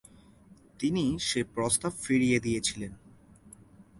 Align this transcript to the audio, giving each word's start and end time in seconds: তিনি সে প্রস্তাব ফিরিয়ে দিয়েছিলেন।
তিনি 0.79 1.03
সে 1.19 1.43
প্রস্তাব 1.43 1.93
ফিরিয়ে 2.01 2.39
দিয়েছিলেন। 2.39 2.91